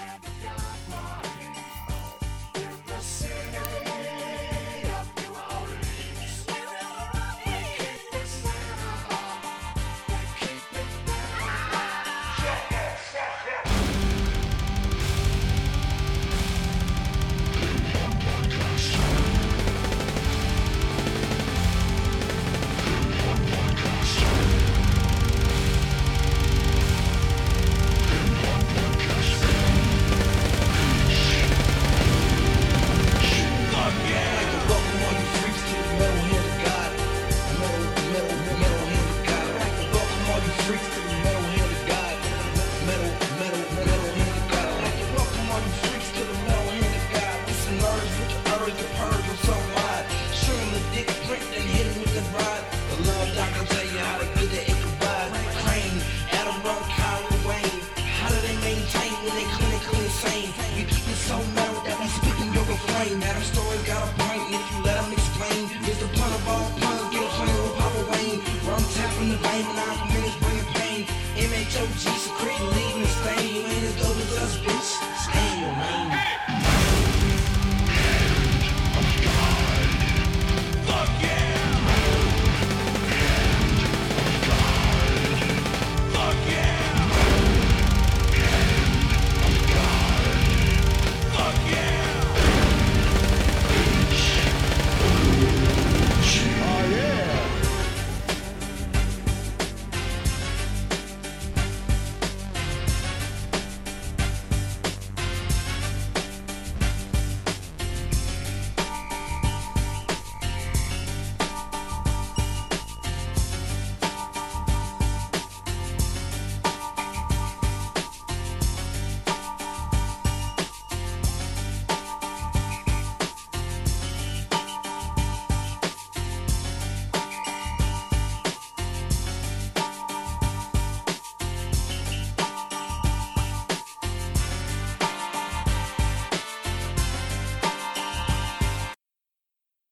M-H-O-G 71.38 72.15